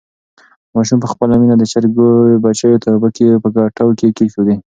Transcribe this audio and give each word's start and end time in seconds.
ماشوم 0.75 0.97
په 1.01 1.07
خپله 1.11 1.33
مینه 1.41 1.55
د 1.57 1.63
چرګې 1.71 2.09
بچیو 2.43 2.81
ته 2.83 2.87
اوبه 2.91 3.09
په 3.43 3.49
کټو 3.75 3.87
کې 3.99 4.07
کېښودې. 4.17 4.55